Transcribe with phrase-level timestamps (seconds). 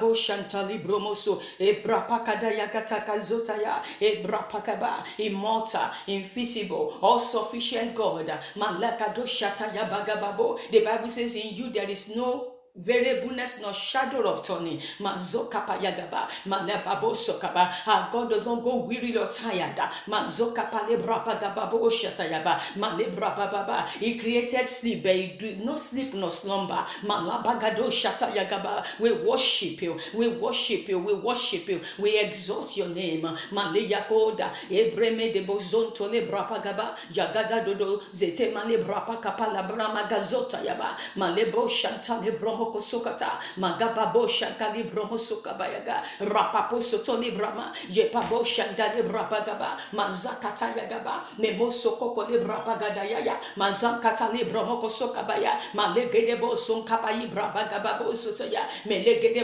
[0.00, 8.26] Bo shantali bromoso, ebra pakada yagataka zotaya, ebra pakaba, immortal, invisible, all sufficient God.
[8.56, 10.58] Malakado shataya bagababo.
[10.72, 14.80] The Bible says in you there is no variableness nor shadow of turning.
[15.00, 17.70] Mazoka payagaba, malababo sokaba.
[17.86, 19.76] Our God does not go weary or tired.
[20.08, 23.86] Mazoka palebra pagababo shatayaba, malebra bababa.
[23.88, 26.84] He created sleep, but he did not sleep nor slumber.
[27.02, 28.84] Malabagado shatayagaba.
[29.00, 33.22] We worship you, we worship you, we worship you, we exalt your name.
[33.52, 40.62] Maleya koda, ebreme de bozonto le brapagaba, jagada dodo, zete male brapa kapala brama gazota
[40.64, 49.02] yaba, malebo shantale bromo kosokata, magababo shankali bromo sokabayaga, rapapo soto le brama, jepabo shandale
[49.02, 57.30] brapagaba, mazakata yagaba, memo sokopo le brapagada yaya, mazankata le bromo kosokabaya, malegede bo sonkapayi
[57.30, 58.62] brapagaba bo sotoya,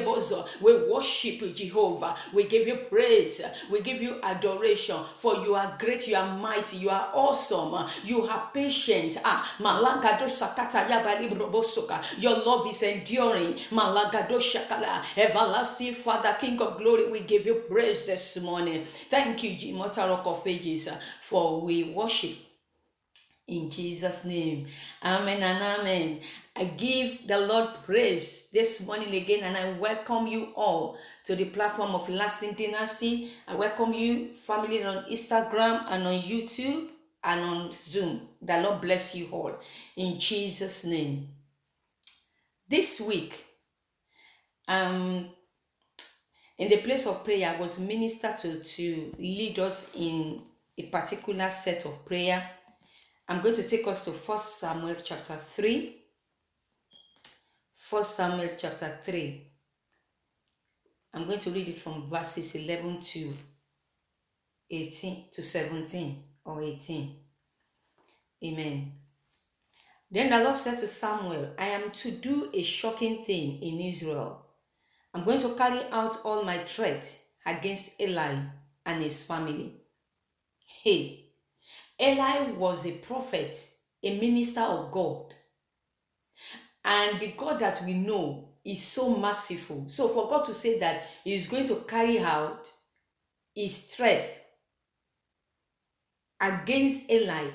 [0.04, 0.44] bozo.
[0.60, 2.14] We worship Jehovah.
[2.32, 3.42] We give you praise.
[3.70, 4.96] We give you adoration.
[5.14, 9.18] For you are great, you are mighty, you are awesome, you are patient.
[9.24, 11.98] Ah, malagado sakata yabali brobosoka.
[12.18, 13.09] Your love is enduring.
[13.70, 15.02] Malagado shakala.
[15.16, 18.84] Everlasting Father, King of glory, we give you praise this morning.
[19.08, 20.88] Thank you, immortal of ages,
[21.20, 22.36] for we worship
[23.50, 24.66] in Jesus' name.
[25.02, 26.20] Amen and amen.
[26.56, 31.46] I give the Lord praise this morning again and I welcome you all to the
[31.46, 33.30] platform of Lasting Dynasty.
[33.48, 36.88] I welcome you, family, on Instagram and on YouTube
[37.24, 38.28] and on Zoom.
[38.40, 39.58] The Lord bless you all
[39.96, 41.28] in Jesus' name.
[42.70, 43.34] This week,
[44.68, 45.28] um,
[46.56, 50.40] in the place of prayer, I was ministered to, to lead us in
[50.78, 52.48] a particular set of prayer.
[53.28, 55.96] I'm going to take us to 1 Samuel chapter 3.
[57.90, 59.50] 1 Samuel chapter 3.
[61.14, 63.32] I'm going to read it from verses 11 to
[64.70, 67.16] 18 to 17 or 18.
[68.44, 68.99] Amen.
[70.10, 74.44] Then the Lord said to Samuel, I am to do a shocking thing in Israel.
[75.14, 78.34] I'm going to carry out all my threats against Eli
[78.86, 79.74] and his family.
[80.82, 81.30] Hey,
[82.00, 83.56] Eli was a prophet,
[84.02, 85.34] a minister of God.
[86.84, 89.86] And the God that we know is so merciful.
[89.88, 92.68] So for God to say that He is going to carry out
[93.54, 94.28] His threat
[96.40, 97.50] against Eli,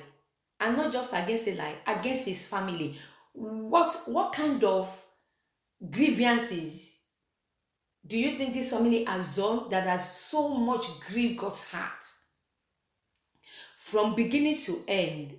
[0.60, 2.96] and not just against Eli, against his family,
[3.32, 5.04] what what kind of
[5.90, 7.02] grievances
[8.06, 12.04] do you think this family has done that has so much grieved God's heart?
[13.76, 15.36] From beginning to end,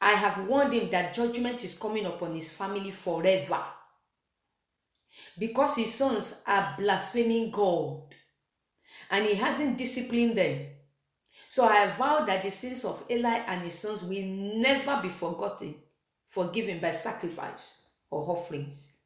[0.00, 3.62] I have warned him that judgment is coming upon his family forever.
[5.38, 8.02] Because his sons are blaspheming God
[9.10, 10.66] and he hasn't disciplined them.
[11.52, 15.74] So I vow that the sins of Eli and his sons will never be forgotten,
[16.24, 18.96] forgiven by sacrifice or offerings.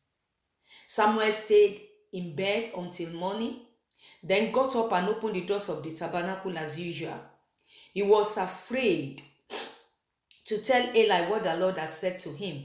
[0.86, 1.80] Samuel stayed
[2.12, 3.62] in bed until morning,
[4.22, 7.18] then got up and opened the doors of the tabernacle as usual.
[7.92, 9.22] He was afraid
[10.44, 12.62] to tell Eli what the Lord had said to him.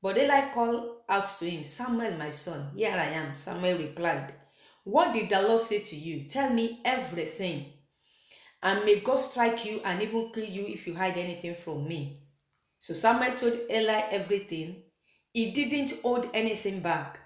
[0.00, 3.34] But Eli called out to him, Samuel, my son, here I am.
[3.34, 4.32] Samuel replied,
[4.84, 6.28] What did the Lord say to you?
[6.28, 7.73] Tell me everything.
[8.64, 12.16] And may God strike you and even kill you if you hide anything from me.
[12.78, 14.82] So Samuel told Eli everything.
[15.34, 17.18] He didn't hold anything back.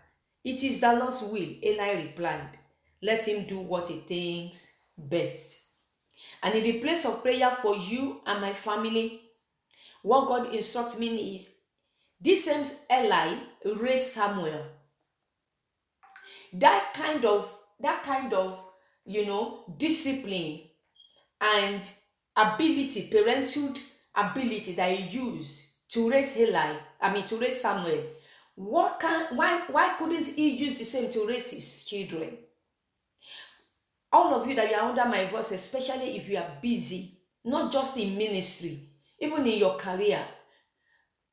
[0.44, 2.59] It is the Lord's will, Eli replied.
[3.03, 5.69] Let him do what he thinks best.
[6.43, 9.21] And in the place of prayer for you and my family,
[10.03, 11.54] what God instructs me is
[12.21, 13.38] this same Eli
[13.77, 14.65] raised Samuel.
[16.54, 18.60] That kind of that kind of
[19.04, 20.67] you know discipline
[21.41, 21.91] and
[22.37, 23.75] ability, parental
[24.15, 28.03] ability that he used to raise Eli, I mean to raise Samuel.
[28.54, 32.37] What can why why couldn't he use the same to raise his children?
[34.12, 37.12] All of you that you are under my voice, especially if you are busy,
[37.45, 38.78] not just in ministry,
[39.21, 40.24] even in your career.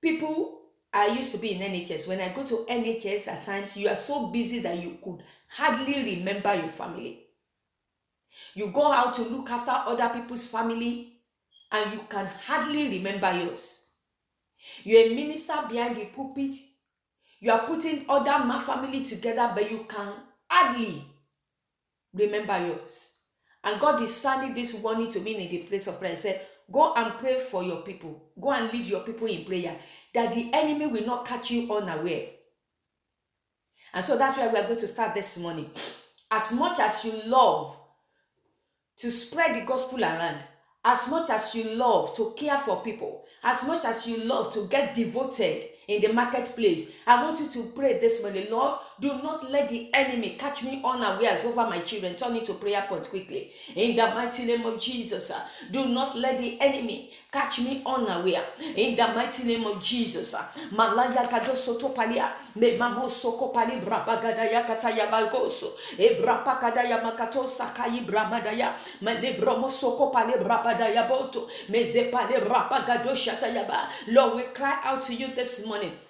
[0.01, 0.61] People
[0.93, 2.07] I used to be in NHS.
[2.07, 6.15] When I go to NHS at times, you are so busy that you could hardly
[6.15, 7.24] remember your family.
[8.55, 11.19] You go out to look after other people's family
[11.71, 13.91] and you can hardly remember yours.
[14.83, 16.55] You're a minister behind the pulpit.
[17.41, 20.13] You are putting other ma family together, but you can
[20.49, 21.03] hardly
[22.13, 23.25] remember yours.
[23.61, 26.11] And God is sending this warning to me in the place of prayer.
[26.11, 26.41] He said,
[26.71, 28.31] Go and pray for your people.
[28.39, 29.75] Go and lead your people in prayer
[30.13, 32.27] that the enemy will not catch you unaware.
[33.93, 35.69] And so that's where we are going to start this morning.
[36.31, 37.77] As much as you love
[38.97, 40.39] to spread the gospel around,
[40.83, 44.67] as much as you love to care for people, as much as you love to
[44.67, 48.79] get devoted in the marketplace, I want you to pray this morning, Lord.
[48.99, 52.15] Do not let the enemy catch me unawares over my children.
[52.15, 53.51] Turn into prayer point quickly.
[53.75, 55.31] In the mighty name of Jesus.
[55.31, 55.39] uh,
[55.71, 58.43] Do not let the enemy catch me unaware.
[58.75, 60.33] In the mighty name of Jesus.
[60.33, 61.27] uh, Malaya
[61.95, 62.29] palia.
[63.09, 63.73] Soko pali
[65.11, 65.73] balgoso.
[67.03, 67.47] Makato
[69.69, 70.11] soko
[71.07, 71.47] boto.
[74.07, 75.74] Lord, we cry out to you this morning.
[75.75, 76.04] money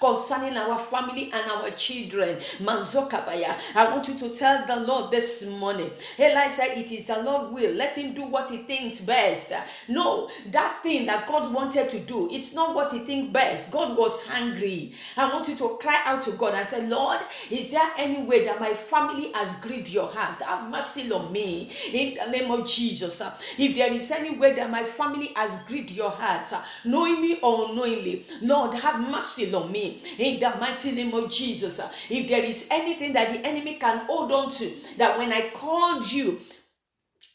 [0.00, 5.10] concerning our family and our children mazoka baya I want you to tell the Lord
[5.10, 5.90] this morning.
[6.18, 7.74] Eli said it is the Lord will.
[7.74, 9.52] Let him do what he thinks best.
[9.88, 13.72] No that thing that God wanted to do it's not what he thinks best.
[13.72, 14.92] God was hungry.
[15.16, 17.20] I want you to cry out to God and say Lord
[17.50, 20.40] is there any way that my family has grieved your heart?
[20.42, 21.70] Have mercy on me.
[21.92, 23.22] In the name of Jesus
[23.58, 25.01] if there is any way that my family
[25.36, 28.24] has grieved your heart, uh, knowingly or unknowingly.
[28.40, 31.80] Lord, have mercy on me in the mighty name of Jesus.
[31.80, 35.50] Uh, If there is anything that the enemy can hold on to, that when I
[35.50, 36.40] called you,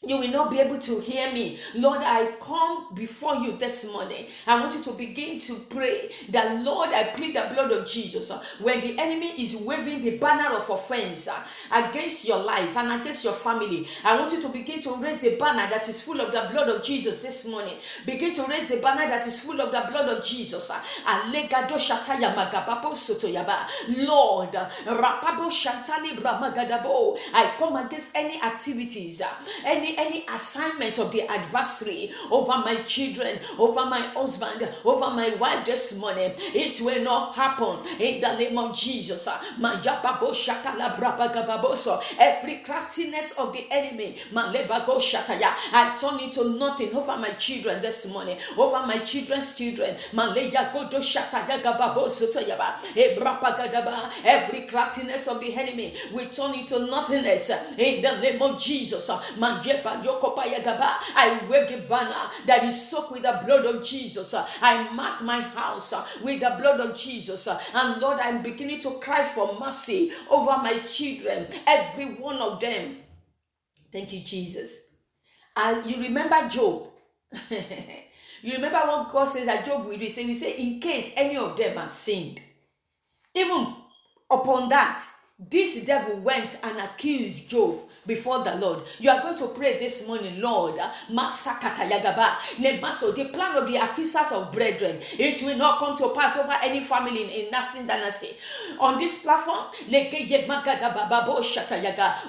[0.06, 1.58] you will not be able to hear me.
[1.74, 4.26] Lord, I come before you this morning.
[4.46, 8.30] I want you to begin to pray that, Lord, I plead the blood of Jesus.
[8.30, 11.42] uh, When the enemy is waving the banner of offense uh,
[11.72, 15.36] against your life and against your family, I want you to begin to raise the
[15.36, 17.74] banner that is full of the blood of Jesus this morning.
[18.06, 20.70] Begin to raise the banner that is full of the blood of Jesus.
[20.70, 20.80] uh.
[24.06, 24.54] Lord.
[27.34, 29.28] I come against any activities, uh,
[29.96, 35.64] any any assignment of the adversary over my children, over my husband, over my wife
[35.64, 36.32] this morning.
[36.36, 39.28] It will not happen in the name of Jesus.
[42.18, 44.16] Every craftiness of the enemy.
[44.34, 49.96] I turn into nothing over my children this morning, over my children's children.
[54.24, 59.10] Every craftiness of the enemy, we turn into nothingness in the name of Jesus.
[59.84, 64.34] I wave the banner that is soaked with the blood of Jesus.
[64.34, 67.48] I mark my house with the blood of Jesus.
[67.74, 72.96] And Lord, I'm beginning to cry for mercy over my children, every one of them.
[73.92, 74.96] Thank you, Jesus.
[75.56, 76.88] And you remember Job.
[78.42, 80.04] you remember what God says that Job will do.
[80.04, 82.40] He say, in case any of them have sinned,
[83.34, 83.74] even
[84.30, 85.02] upon that,
[85.38, 88.80] this devil went and accused Job before the Lord.
[88.98, 90.76] You are going to pray this morning, Lord.
[91.12, 92.38] Masakata yagaba.
[92.58, 96.54] Nemaso, The plan of the accusers of brethren, it will not come to pass over
[96.64, 98.28] any family in, in Lasting dynasty.
[98.80, 99.66] On this platform,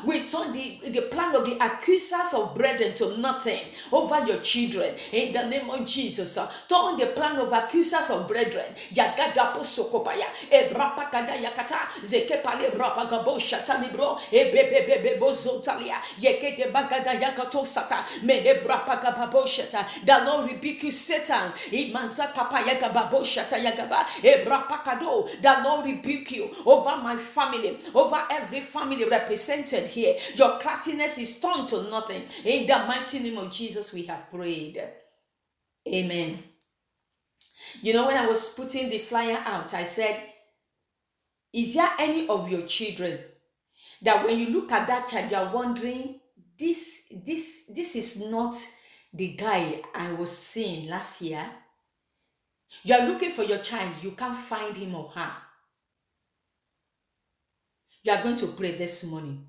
[0.05, 3.59] we turn the, the plan of the accusers of brethren to nothing
[3.91, 4.95] over your children.
[5.11, 8.65] In the name of Jesus, uh, turn the plan of accusers of brethren.
[8.93, 10.25] Yagada posokopaya.
[10.51, 11.87] Ebrapakada yakata.
[12.03, 14.17] Zekepale rapagabo shata libro.
[14.31, 15.29] Ebebebebebo
[15.69, 15.95] zotalia.
[16.19, 18.05] Yekete bagada yakato sata.
[18.23, 19.85] Mene brapagababo shata.
[20.05, 21.51] The Lord rebuke you, Satan.
[21.71, 24.05] Imanzakapa yagababo shata yagaba.
[24.21, 25.41] Ebrapakado.
[25.41, 30.15] The Lord rebuke you over my family, over every family represented here.
[30.35, 32.23] Your craftiness is turned to nothing.
[32.45, 34.81] In the mighty name of Jesus, we have prayed.
[35.87, 36.43] Amen.
[37.81, 40.21] You know, when I was putting the flyer out, I said,
[41.53, 43.19] Is there any of your children
[44.01, 46.19] that when you look at that child, you are wondering,
[46.57, 48.55] this, this, this is not
[49.13, 51.45] the guy I was seeing last year?
[52.83, 55.31] You are looking for your child, you can't find him or her.
[58.03, 59.45] You are going to pray this morning.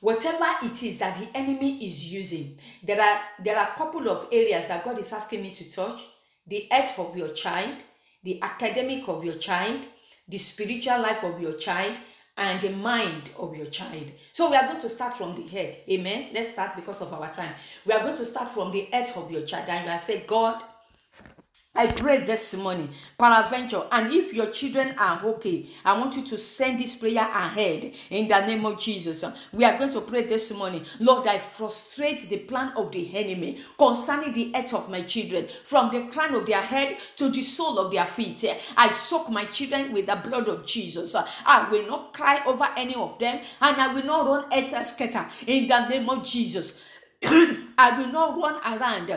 [0.00, 4.28] Whatever it is that the enemy is using, there are there are a couple of
[4.30, 6.04] areas that God is asking me to touch:
[6.46, 7.76] the health of your child,
[8.22, 9.86] the academic of your child,
[10.28, 11.96] the spiritual life of your child,
[12.36, 14.10] and the mind of your child.
[14.32, 15.76] So we are going to start from the head.
[15.90, 16.28] Amen.
[16.34, 17.54] Let's start because of our time.
[17.86, 20.24] We are going to start from the health of your child, and you are saying,
[20.26, 20.62] God,
[21.76, 22.88] I pray this morning,
[23.18, 27.92] peradventure, and if your children are okay, I want you to send this prayer ahead
[28.10, 29.24] in the name of Jesus.
[29.52, 33.60] We are going to pray this morning, Lord, I frustrate the plan of the enemy
[33.76, 37.80] concerning the health of my children, from the crown of their head to the sole
[37.80, 38.44] of their feet.
[38.76, 41.16] I soak my children with the blood of Jesus.
[41.44, 45.26] I will not cry over any of them, and I will not run at scatter
[45.44, 46.80] in the name of Jesus.
[47.24, 49.10] I will not run around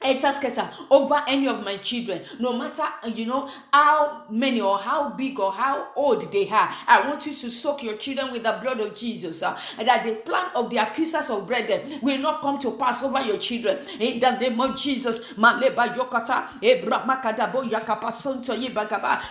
[0.00, 5.38] etasketa over any of my children no matter you know how many or how big
[5.38, 8.80] or how old they are i want you to soak your children with the blood
[8.80, 12.58] of jesus uh, and that the plan of the accusers of brethren will not come
[12.58, 13.78] to pass over your children.
[13.98, 15.34] In the name of jesus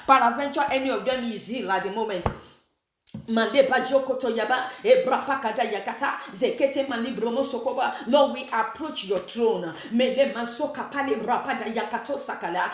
[0.07, 2.25] paraventure any of them is healed at the moment
[3.29, 4.69] Yaba
[5.71, 6.85] yakata zekete
[7.43, 9.73] sokoba Lord we approach your throne.
[9.91, 12.69] Mele yakato sakala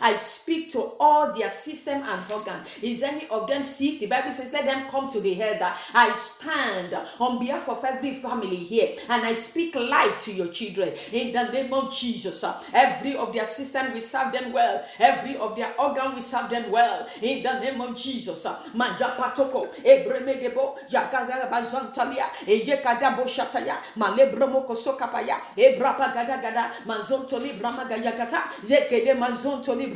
[0.00, 2.60] I speak to all their system and organ.
[2.82, 4.00] Is any of them sick?
[4.00, 5.72] The Bible says let them come to the elder.
[5.94, 10.92] I stand on behalf of every family here and I speak life to your children.
[11.12, 14.84] In the name of Jesus every of their system we serve them well.
[14.98, 17.06] Every of their organ we serve them well.
[17.20, 18.46] In the name of Jesus
[21.50, 27.52] bazantalia ejekadabo shataya malebromoko sokapaya ebrapagada gada mazontoli
[28.62, 29.94] zekede mazontoli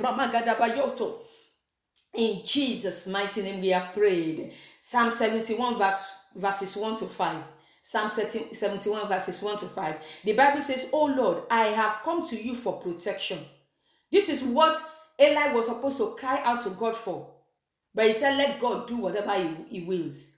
[2.16, 4.52] in Jesus' mighty name we have prayed.
[4.80, 7.44] Psalm 71 verse, verses 1 to 5.
[7.82, 9.96] Psalm 71 verses 1 to 5.
[10.24, 13.38] The Bible says, Oh Lord, I have come to you for protection.
[14.10, 14.78] This is what
[15.20, 17.35] Eli was supposed to cry out to God for.
[17.96, 20.34] But he said, Let God do whatever he, he wills.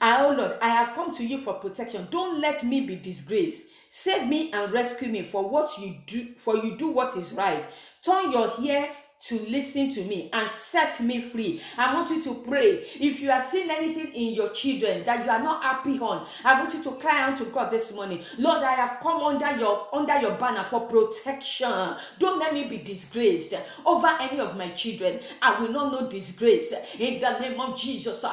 [0.00, 2.08] I, oh Lord, I have come to you for protection.
[2.10, 3.70] Don't let me be disgraced.
[3.88, 7.66] Save me and rescue me for what you do, for you do what is right.
[8.04, 8.90] Turn your ear
[9.24, 11.60] to listen to me and set me free.
[11.78, 12.84] I want you to pray.
[13.00, 16.60] If you are seeing anything in your children that you are not happy on, I
[16.60, 18.22] want you to cry out to God this morning.
[18.38, 21.94] Lord, I have come under your under your banner for protection.
[22.18, 23.54] Don't let me be disgraced
[23.86, 25.20] over any of my children.
[25.40, 28.24] I will not know disgrace in the name of Jesus.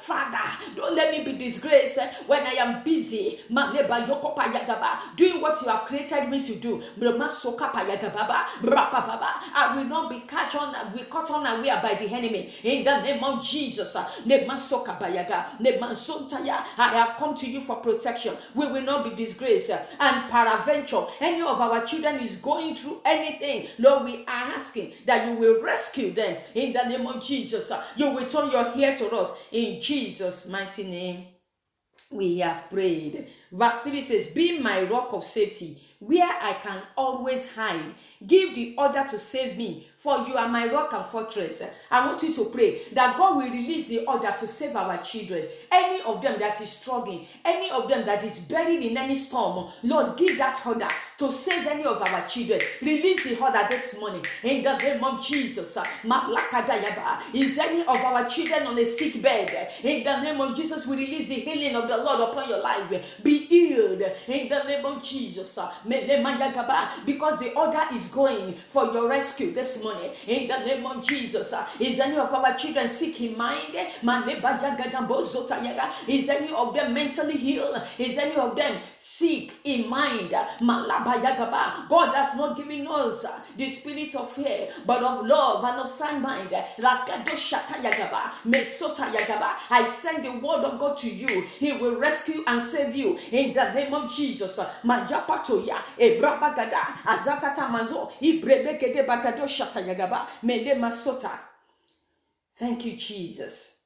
[0.00, 0.38] Father,
[0.76, 3.40] don't let me be disgraced when I am busy
[5.16, 6.82] doing what you have created me to do.
[9.54, 12.52] I will not be catch on, we caught unaware by the enemy.
[12.62, 14.08] In the name of Jesus, uh,
[16.78, 18.34] I have come to you for protection.
[18.54, 19.70] We will not be disgraced.
[19.70, 24.92] Uh, and paraventure, any of our children is going through anything, Lord, we are asking
[25.06, 26.36] that you will rescue them.
[26.54, 29.46] In the name of Jesus, uh, you will turn your ear to us.
[29.52, 31.26] In Jesus' mighty name,
[32.10, 33.26] we have prayed.
[33.50, 37.94] Verse 3 says, Be my rock of safety where I can always hide.
[38.26, 41.62] Give the order to save me, for you are my rock and fortress.
[41.90, 45.46] I want you to pray that God will release the order to save our children.
[45.72, 49.70] Any of them that is struggling, any of them that is buried in any storm,
[49.82, 50.88] Lord, give that order
[51.18, 52.60] to save any of our children.
[52.82, 55.78] Release the order this morning in the name of Jesus.
[57.32, 59.72] Is any of our children on a sick bed?
[59.82, 63.22] In the name of Jesus, we release the healing of the Lord upon your life.
[63.22, 65.58] Be healed in the name of Jesus.
[67.06, 69.85] Because the order is going for your rescue this morning
[70.26, 71.52] in the name of Jesus.
[71.52, 73.74] Uh, is any of our children sick in mind?
[76.08, 77.82] Is any of them mentally ill?
[77.98, 80.30] Is any of them sick in mind?
[80.30, 85.88] God has not given us uh, the spirit of fear, but of love and of
[85.88, 86.48] sound mind.
[89.70, 91.42] I send the word of God to you.
[91.58, 94.58] He will rescue and save you in the name of Jesus.
[94.58, 99.06] Uh, Majapatoya, Ebrabagada, Azatata Mazo, Ibrebekede
[99.76, 101.30] Shatayagaba, Mele Masota.
[102.54, 103.84] Thank you, Jesus.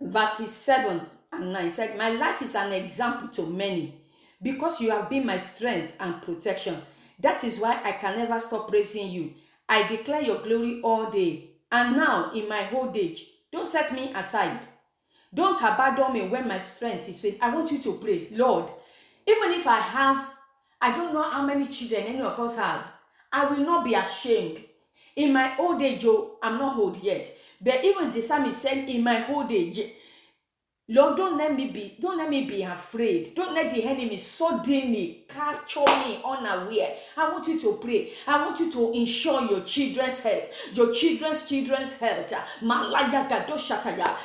[0.00, 1.00] Verses 7
[1.32, 3.94] and 9 said, My life is an example to many
[4.40, 6.80] because you have been my strength and protection.
[7.18, 9.32] That is why I can never stop praising you.
[9.68, 11.50] I declare your glory all day.
[11.70, 14.64] And now, in my old age, don't set me aside.
[15.34, 17.38] Don't abandon me when my strength is weak.
[17.42, 18.70] I want you to pray, Lord,
[19.26, 20.30] even if I have,
[20.80, 22.82] I don't know how many children any of us have,
[23.30, 24.60] I will not be ashamed.
[25.18, 27.28] In my old age, oh, I'm not old yet.
[27.60, 29.80] But even the psalmist said, in my old age,
[30.90, 33.34] Lord, don't let me be, don't let me be afraid.
[33.34, 36.94] Don't let the enemy suddenly capture me unaware.
[37.14, 38.10] I want you to pray.
[38.26, 42.32] I want you to ensure your children's health, your children's children's health.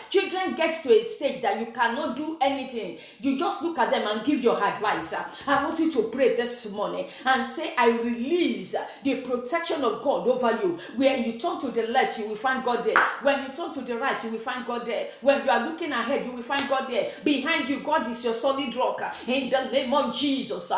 [0.10, 2.98] Children get to a stage that you cannot do anything.
[3.20, 5.14] You just look at them and give your advice.
[5.46, 10.26] I want you to pray this morning and say, I release the protection of God
[10.30, 10.80] over you.
[10.96, 12.98] When you turn to the left, you will find God there.
[13.22, 15.08] When you turn to the right, you will find God there.
[15.20, 17.12] When you are looking ahead, you will find find God there.
[17.24, 19.02] Behind you, God is your solid rock.
[19.28, 20.72] In the name of Jesus,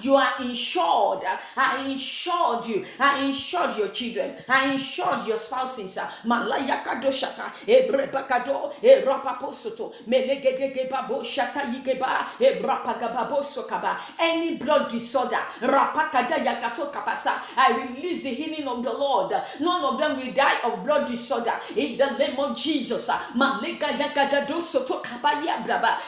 [0.00, 1.22] you are insured.
[1.56, 2.84] I insured you.
[2.98, 4.34] I insured your children.
[4.48, 5.98] I insured your spouses.
[6.24, 13.96] Malaya Kadoshata, Ebrebakado, Erapaposoto, Melegedebabo Shata Yigeba, Ebrapagababo Sokaba.
[14.18, 19.32] Any blood disorder, Rapakada Yakato Kapasa, I release the healing of the Lord.
[19.60, 21.54] None of them will die of blood disorder.
[21.76, 23.08] In the name of Jesus.
[23.36, 23.83] Malega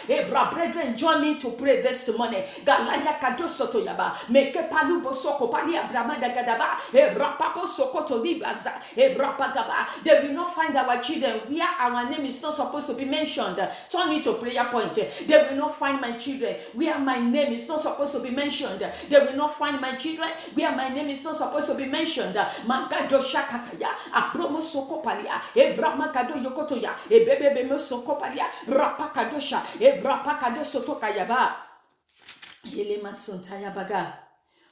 [0.08, 2.42] Ebra eh, brethren, join me to pray this morning.
[2.64, 4.12] Galaya Kado Soto Yaba.
[4.30, 6.76] Meke Palubo Soko Palia Bramada Gadaba.
[6.92, 8.72] Ebrapapo eh, Sokoto Libaza.
[8.96, 9.86] Ebrapagaba.
[9.86, 13.04] Eh, they will not find our children where our name is not supposed to be
[13.04, 13.56] mentioned.
[13.90, 14.94] Turn it to prayer point.
[14.94, 18.80] They will not find my children where my name is not supposed to be mentioned.
[19.08, 22.34] They will not find my children where my name is not supposed to be mentioned.
[22.66, 23.88] Magado Shakataya.
[24.12, 25.40] Abromo Soko Palia.
[25.54, 26.92] Ebrama Kado Yokotoya.
[27.10, 27.65] Ebebebe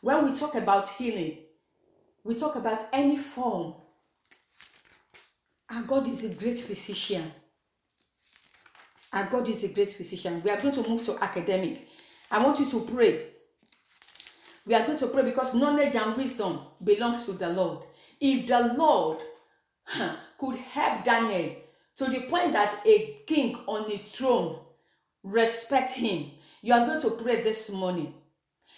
[0.00, 1.38] When we talk about healing,
[2.24, 3.74] we talk about any form.
[5.70, 7.32] Our God is a great physician.
[9.12, 10.42] Our God is a great physician.
[10.44, 11.88] We are going to move to academic.
[12.30, 13.26] I want you to pray.
[14.66, 17.84] We are going to pray because knowledge and wisdom belongs to the Lord.
[18.20, 19.22] If the Lord
[20.38, 21.56] could help Daniel
[21.96, 24.58] to the point that a king on his throne
[25.22, 26.30] respect him,
[26.62, 28.12] you are going to pray this morning.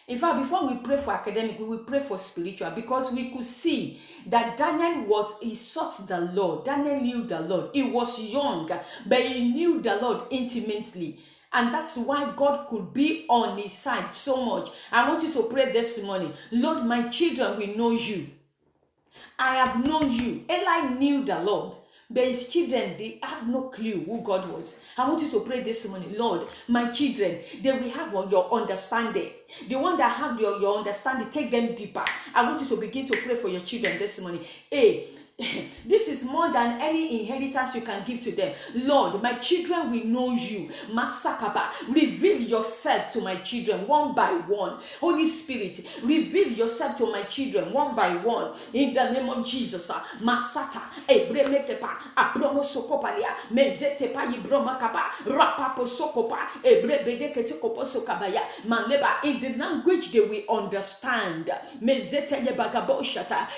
[0.09, 3.45] In fact, before we pray for academic, we will pray for spiritual because we could
[3.45, 6.65] see that Daniel was, he sought the Lord.
[6.65, 7.71] Daniel knew the Lord.
[7.75, 8.71] He was young,
[9.07, 11.19] but he knew the Lord intimately.
[11.53, 14.69] And that's why God could be on his side so much.
[14.93, 18.27] I want you to pray this morning Lord, my children will know you.
[19.39, 20.45] I have known you.
[20.51, 21.76] Eli knew the Lord.
[22.09, 24.85] But his children, they have no clue who God was.
[24.97, 29.31] I want you to pray this morning, Lord, my children, they will have your understanding.
[29.69, 32.05] The one that have your, your understanding, take them deeper.
[32.35, 34.41] I want you to begin to pray for your children this morning.
[34.71, 35.09] Hey,
[35.87, 38.55] this is more than any inheritance you can give to them.
[38.75, 40.71] Lord, my children will know you.
[40.91, 44.79] Masakaba, reveal yourself to my children one by one.
[44.99, 48.53] Holy Spirit, reveal yourself to my children one by one.
[48.73, 49.91] In the name of Jesus.
[49.93, 59.23] Ah, Masata, ebremetepa, apromo sokopalia, mezetepa ibromakaba, rapapo sokopa, ebrebedekete koposokabaya, manleba.
[59.25, 61.51] In the language they will understand.
[61.83, 63.49] Mezete yebagaboshata,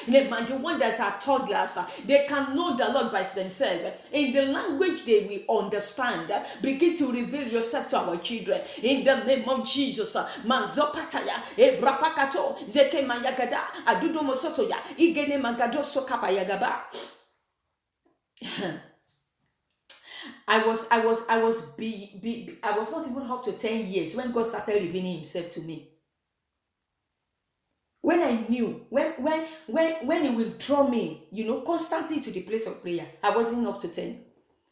[0.49, 1.68] the one that's a toddler
[2.07, 4.03] they can know the Lord by themselves.
[4.13, 8.61] In the language they will understand, begin to reveal yourself to our children.
[8.83, 10.15] In the name of Jesus.
[10.45, 16.81] Mazopataya, Ebrapakato, Zeke Mayagada, Adudo Mosotoya, Igene Magado Sokapayagaba.
[20.49, 23.87] I was, I was, I was, be, be, I was not even up to 10
[23.87, 25.89] years when God started revealing himself to me
[28.09, 32.31] when I knew, when when when when he will draw me, you know, constantly to
[32.31, 34.19] the place of prayer, I wasn't up to 10.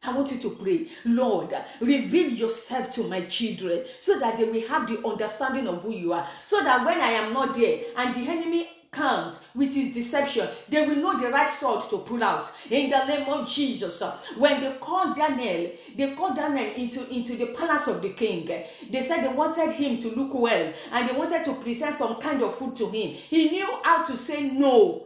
[0.04, 4.66] I want you to pray, Lord, reveal yourself to my children so that they will
[4.68, 6.26] have the understanding of who you are.
[6.44, 10.86] So that when I am not there and the enemy comes with his deception, they
[10.86, 12.50] will know the right sword to pull out.
[12.70, 14.02] In the name of Jesus.
[14.38, 18.46] When they called Daniel, they called Daniel into, into the palace of the king.
[18.90, 22.42] They said they wanted him to look well and they wanted to present some kind
[22.42, 23.10] of food to him.
[23.10, 25.05] He knew how to say no.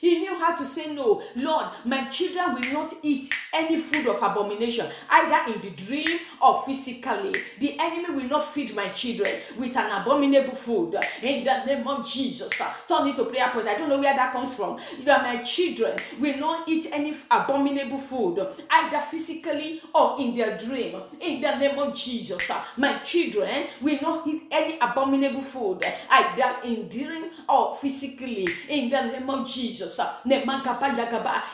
[0.00, 1.22] He knew how to say no.
[1.36, 6.62] Lord, my children will not eat any food of abomination, either in the dream or
[6.62, 7.34] physically.
[7.60, 10.96] The enemy will not feed my children with an abominable food.
[11.22, 12.60] In the name of Jesus.
[12.88, 13.68] Turn it to prayer point.
[13.68, 14.78] I don't know where that comes from.
[15.04, 21.00] That my children will not eat any abominable food, either physically or in their dream.
[21.20, 22.50] In the name of Jesus.
[22.76, 28.46] My children will not eat any abominable food, either in dream or physically.
[28.68, 29.75] In the name of Jesus.
[29.76, 30.00] Jesus.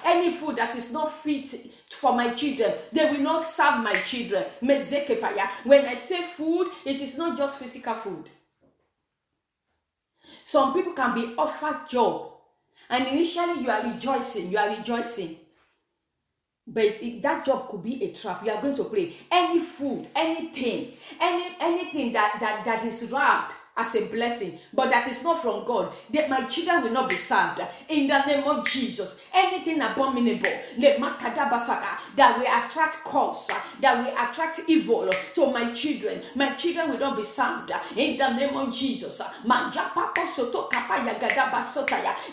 [0.05, 1.49] Any food that is not fit
[1.91, 4.45] for my children, they will not serve my children.
[4.61, 8.31] When I say food, it is not just physical food.
[10.45, 12.33] Some people can be offered job,
[12.91, 15.37] and initially you are rejoicing, you are rejoicing.
[16.67, 18.45] But it, that job could be a trap.
[18.45, 23.55] You are going to pray any food, anything, any anything that that that is wrapped
[23.77, 27.15] as a blessing, but that is not from God, that my children will not be
[27.15, 27.61] served.
[27.89, 35.09] In the name of Jesus, anything abominable that will attract curse, that will attract evil
[35.35, 37.73] to my children, my children will not be served.
[37.97, 39.19] In the name of Jesus,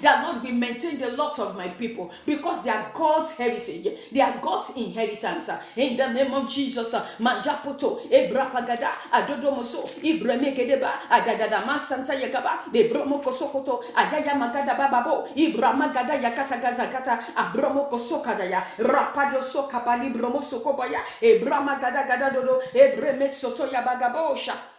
[0.01, 4.21] that Lord will maintain the lot of my people because they are God's heritage, they
[4.21, 5.49] are God's inheritance.
[5.77, 10.91] In the name of Jesus, Manjapoto, Ebrapagada, Adodomoso, Ibremegedeba,
[11.29, 20.11] Adadada Masanta Yakaba, Ebromo Kosokoto, Adaya Magada Bababo, Ibramagada Yakata Gazagata, Abromo Kosokadaya, Rapado Sokabali
[20.11, 24.78] Bromo Sokobaya, Ebramagada Gadadodo, Ebreme Soto Yabagabosha.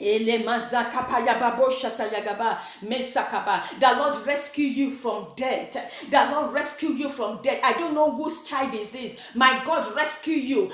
[0.00, 0.18] The
[3.96, 5.72] Lord rescue you from death.
[6.10, 7.60] The Lord rescue you from death.
[7.62, 9.20] I don't know whose child is this.
[9.36, 10.72] My God rescue you.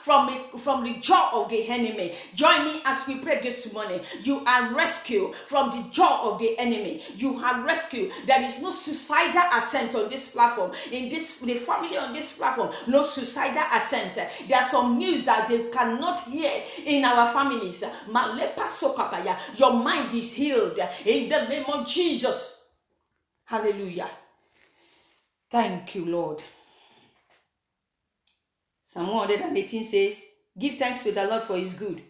[0.00, 2.14] From from the jaw of the enemy.
[2.34, 4.00] Join me as we pray this morning.
[4.22, 7.02] You are rescued from the jaw of the enemy.
[7.16, 8.12] You are rescued.
[8.26, 10.72] There is no suicidal attempt on this platform.
[10.92, 14.16] In this the family on this platform, no suicidal attempt.
[14.46, 16.50] There are some news that they cannot hear
[16.84, 17.84] in our families.
[19.56, 22.64] Your mind is healed in the name of Jesus.
[23.44, 24.10] Hallelujah.
[25.48, 26.42] Thank you, Lord.
[28.82, 30.26] Psalm 118 says,
[30.58, 32.02] Give thanks to the Lord for his good.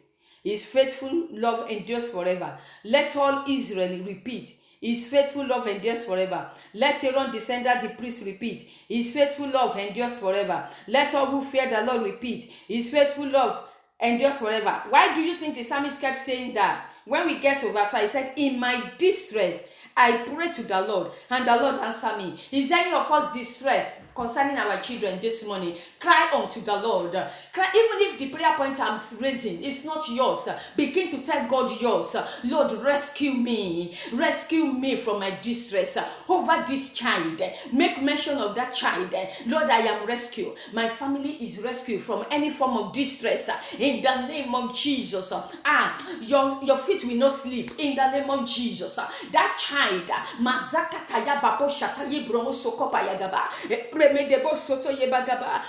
[0.43, 2.59] His faithful love endures forever.
[2.85, 4.57] Let all Israel repeat.
[4.81, 6.51] His faithful love endures forever.
[6.73, 8.63] Let Aaron descendant the priest repeat.
[8.89, 10.67] His faithful love endures forever.
[10.89, 12.45] Let all who fear the Lord repeat.
[12.67, 13.70] His faithful love
[14.01, 14.83] endures forever.
[14.91, 16.87] Why do you think the psalmist kept saying that?
[17.05, 20.81] When we get to verse 5, he said, In my distress, I pray to the
[20.83, 22.39] Lord, and the Lord answer me.
[22.53, 25.75] Is any of us distressed concerning our children this morning?
[25.99, 27.13] Cry unto the Lord.
[27.13, 31.81] Cry, even if the prayer point I'm raising is not yours, begin to tell God
[31.81, 32.15] yours.
[32.45, 33.97] Lord, rescue me.
[34.13, 35.97] Rescue me from my distress
[36.29, 37.41] over this child.
[37.73, 39.15] Make mention of that child.
[39.47, 40.53] Lord, I am rescued.
[40.75, 43.49] My family is rescued from any form of distress.
[43.79, 45.33] In the name of Jesus.
[45.65, 47.71] Ah, your, your feet will not sleep.
[47.79, 48.97] In the name of Jesus.
[49.33, 50.07] That child,
[50.41, 53.01] Mazaka Tayababo Shatayi Bromo Sokopa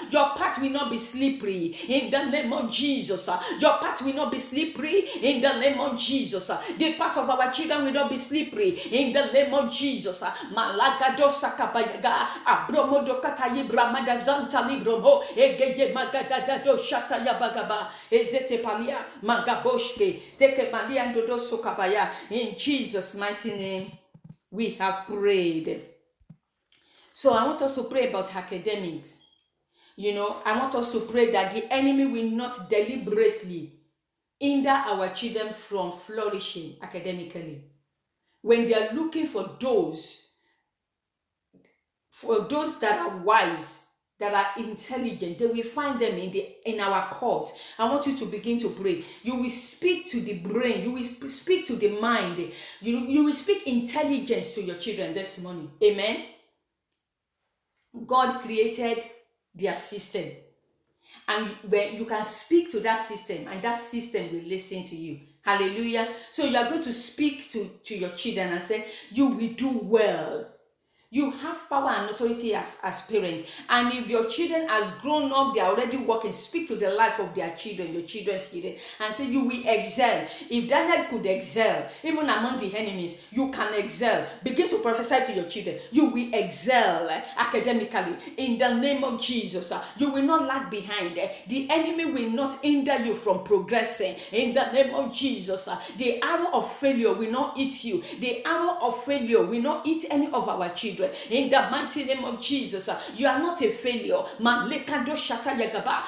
[0.10, 1.75] Your path will not be slippery.
[1.88, 3.30] In the name of Jesus.
[3.60, 5.06] Your path will not be slippery.
[5.21, 6.47] In the name of Jesus.
[6.77, 8.69] The path of our children will not be slippery.
[8.91, 10.23] In the name of Jesus.
[10.54, 20.38] Malaga Malagado Sakabayaga, Abromodo Katayi Bramada Zanta Libromo, Egeye Magadado Shataya Bagaba, Ezete Palia, Magaboshke,
[20.38, 22.10] Teke Malia Dodo Sokabaya.
[22.30, 23.91] In Jesus' mighty name,
[24.49, 25.82] we have prayed.
[27.13, 29.26] So I want us to pray about academics.
[29.95, 33.74] You know, I want us to pray that the enemy will not deliberately
[34.39, 37.63] hinder our children from flourishing academically.
[38.41, 40.34] When they are looking for those,
[42.10, 46.80] for those that are wise, that are intelligent, they will find them in the in
[46.80, 47.52] our court.
[47.78, 49.04] I want you to begin to pray.
[49.24, 52.38] You will speak to the brain, you will speak to the mind,
[52.82, 55.71] you, you will speak intelligence to your children this morning.
[55.84, 56.26] Amen.
[58.06, 59.04] God created
[59.54, 60.25] their system.
[61.27, 65.19] And when you can speak to that system, and that system will listen to you.
[65.41, 66.08] Hallelujah.
[66.32, 69.80] So you are going to speak to, to your children and say, You will do
[69.84, 70.47] well.
[71.13, 73.43] You have power and authority as, as parents.
[73.69, 77.19] And if your children has grown up, they are already working, speak to the life
[77.19, 80.26] of their children, your children's children, and say you will excel.
[80.50, 84.26] If Daniel could excel, even among the enemies, you can excel.
[84.41, 85.80] Begin to prophesy to your children.
[85.91, 89.74] You will excel eh, academically in the name of Jesus.
[89.97, 91.17] You will not lag behind.
[91.17, 91.28] eh.
[91.45, 95.67] The enemy will not hinder you from progressing in the name of Jesus.
[95.97, 98.02] The arrow of failure will not eat you.
[98.21, 101.01] The arrow of failure will not eat any of our children.
[101.30, 104.20] In the mighty name of Jesus, uh, you are not a failure.
[105.62, 106.04] Yagaba.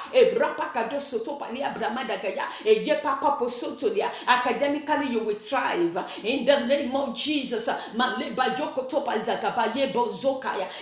[4.26, 5.96] Academically, you will thrive.
[6.22, 7.78] In the name of Jesus, uh.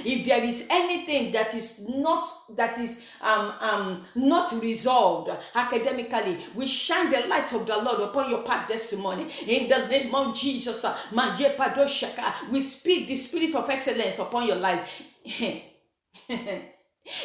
[0.04, 6.66] If there is anything that is not that is um um not resolved academically, we
[6.66, 9.30] shine the light of the Lord upon your path this morning.
[9.46, 10.94] In the name of Jesus, uh,
[12.50, 15.02] we speak the spirit of excellence upon your life.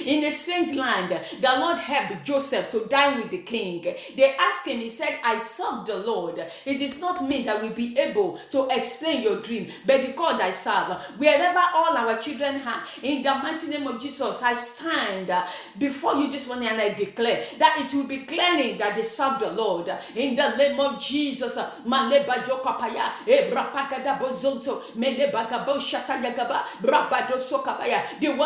[0.03, 1.09] in a strange land,
[1.39, 3.83] the Lord helped Joseph to dine with the king.
[4.15, 6.39] They asked him, he said, I serve the Lord.
[6.65, 10.41] It is not me that will be able to explain your dream, but the God
[10.41, 10.97] I serve.
[11.17, 15.31] Wherever all our children are, in the mighty name of Jesus, I stand
[15.77, 19.39] before you this morning and I declare that it will be clearing that they serve
[19.39, 19.91] the Lord.
[20.15, 22.09] In the name of Jesus, the one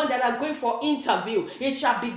[0.08, 2.12] that are going for interview you, it shall be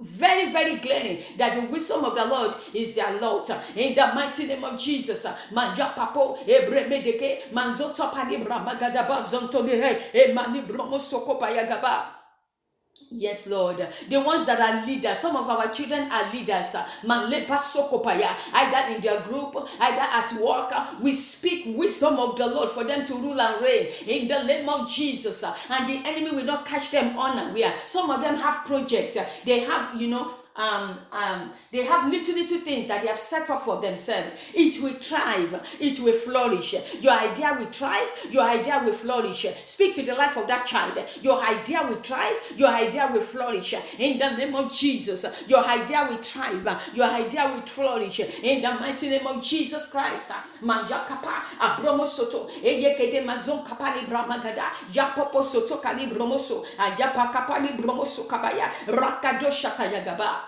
[0.00, 3.48] very, very glaring that the wisdom of the Lord is their Lord.
[3.76, 10.98] In the mighty name of Jesus, Manja Papo, Ebremedeke, Manzoto Panibra Magadaba Zontolire, Emani Bromo
[10.98, 12.17] Soko Payagaba.
[13.10, 13.78] Yes, Lord.
[14.10, 16.76] The ones that are leaders, some of our children are leaders.
[17.06, 20.70] Either in their group, either at work.
[21.00, 24.68] We speak wisdom of the Lord for them to rule and reign in the name
[24.68, 25.42] of Jesus.
[25.42, 27.74] And the enemy will not catch them unaware.
[27.86, 29.16] Some of them have projects.
[29.44, 33.48] They have, you know, um, um, they have little, little things that they have set
[33.48, 34.28] up for themselves.
[34.52, 36.74] It will thrive, it will flourish.
[37.00, 39.46] Your idea will thrive, your idea will flourish.
[39.64, 40.98] Speak to the life of that child.
[41.22, 43.74] Your idea will thrive, your idea will flourish.
[43.98, 48.18] In the name of Jesus, your idea will thrive, your idea will flourish.
[48.20, 50.32] In the mighty name of Jesus Christ.
[50.62, 59.48] Manjakapa, Abromo Soto, Eyekede Mazon Kapali Bramagada, Yapopo Soto Kalibromoso, Ayapa Kapali Bromoso Kabaya, Rakado
[59.50, 60.47] Shatayagaba.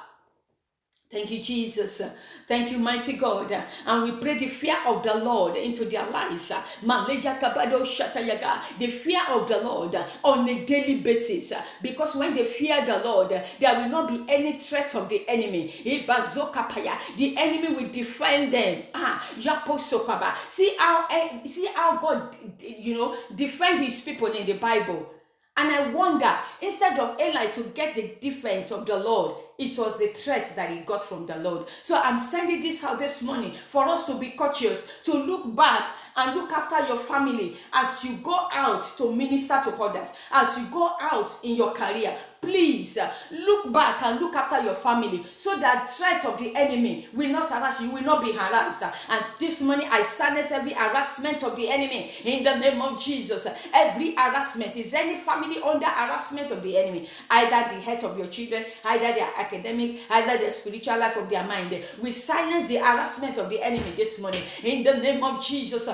[1.11, 2.03] Thank you, Jesus.
[2.47, 3.51] Thank you, mighty God.
[3.85, 6.53] And we pray the fear of the Lord into their lives.
[6.85, 8.79] Maleja kabado shatayaga.
[8.79, 11.53] The fear of the Lord on a daily basis.
[11.83, 15.75] Because when they fear the Lord, there will not be any threat of the enemy.
[15.85, 18.85] The enemy will defend them.
[18.95, 20.35] Ah, sokaba.
[20.49, 25.20] See how eh, see how God you know defend his people in the Bible.
[25.61, 29.99] And I wonder, instead of Eli to get the defense of the Lord, it was
[29.99, 31.67] the threat that he got from the Lord.
[31.83, 35.93] So I'm sending this out this morning for us to be cautious, to look back
[36.17, 40.71] and look after your family as you go out to minister to others, as you
[40.73, 42.17] go out in your career.
[42.41, 47.07] Please uh, look back and look after your family so that threats of the enemy
[47.13, 48.83] will not harass you, will not be harassed.
[48.83, 53.47] And this morning I silence every harassment of the enemy in the name of Jesus.
[53.75, 58.29] Every harassment is any family under harassment of the enemy, either the health of your
[58.29, 61.79] children, either their academic, either their spiritual life of their mind.
[62.01, 65.89] We silence the harassment of the enemy this morning in the name of Jesus.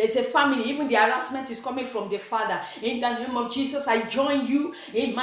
[0.00, 2.58] There's a family, even the harassment is coming from the father.
[2.80, 4.74] In the name of Jesus, I join you.
[4.94, 5.20] I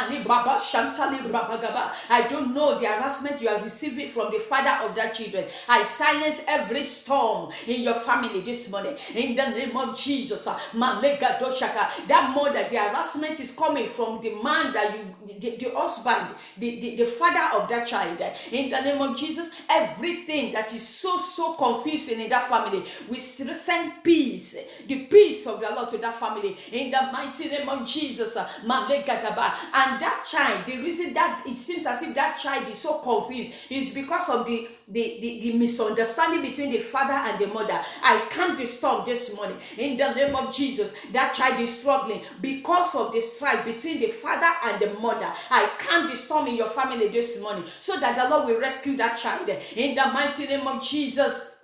[2.29, 5.45] don't know the harassment you are receiving from the father of that children.
[5.67, 8.95] I silence every storm in your family this morning.
[9.15, 12.07] In the name of Jesus, ah, Doshaka.
[12.07, 16.79] That mother, the harassment is coming from the man that you, the, the husband, the,
[16.79, 18.21] the, the father of that child.
[18.51, 23.17] In the name of Jesus, everything that is so, so confusing in that family, we
[23.17, 27.87] send peace the peace of the Lord to that family in the mighty name of
[27.87, 28.35] Jesus.
[28.37, 32.99] Uh, and that child, the reason that it seems as if that child is so
[32.99, 37.79] confused is because of the the, the, the misunderstanding between the father and the mother.
[38.01, 40.95] I can't storm this morning in the name of Jesus.
[41.11, 45.29] That child is struggling because of the strife between the father and the mother.
[45.49, 49.19] I can't storm in your family this morning so that the Lord will rescue that
[49.19, 51.56] child in the mighty name of Jesus.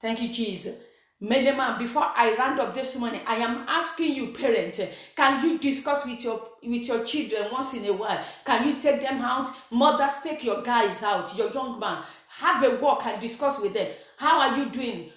[0.00, 0.82] Thank you, Jesus.
[1.22, 4.80] Melema, before I round up this morning, I am asking you, parents,
[5.14, 8.20] can you discuss with your with your children once in a while?
[8.44, 9.48] Can you take them out?
[9.70, 12.02] Mothers, take your guys out, your young man.
[12.28, 13.92] Have a walk and discuss with them.
[14.16, 15.12] How are you doing?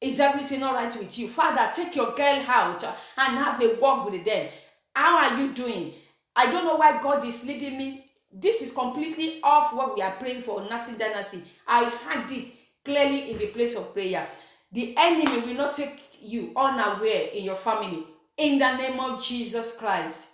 [0.00, 1.28] Is everything all right with you?
[1.28, 4.48] Father, take your girl out and have a walk with them.
[4.96, 5.92] How are you doing?
[6.34, 10.12] I don't know why God is leading me this is completely off what we are
[10.12, 11.42] praying for Nasi dynasty.
[11.66, 12.48] I had it
[12.84, 14.26] clearly in the place of prayer.
[14.72, 18.04] The enemy will not take you unaware in your family.
[18.36, 20.32] In the name of Jesus Christ.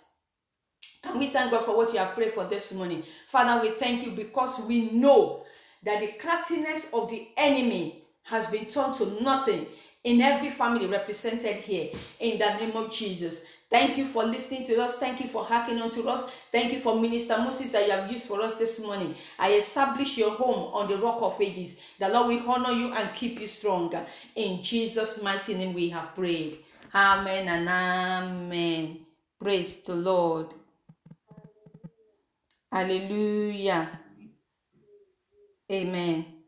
[1.03, 3.03] Can we thank God for what you have prayed for this morning?
[3.27, 5.45] Father, we thank you because we know
[5.83, 9.65] that the craftiness of the enemy has been turned to nothing
[10.03, 11.89] in every family represented here.
[12.19, 13.47] In the name of Jesus.
[13.71, 14.99] Thank you for listening to us.
[14.99, 16.29] Thank you for hacking on to us.
[16.51, 19.15] Thank you for Minister Moses that you have used for us this morning.
[19.39, 21.87] I establish your home on the rock of ages.
[21.97, 24.05] The Lord will honor you and keep you stronger.
[24.35, 26.59] In Jesus' mighty name we have prayed.
[26.93, 28.99] Amen and amen.
[29.39, 30.53] Praise the Lord.
[32.69, 33.87] Hallelujah.
[35.71, 36.40] Amen.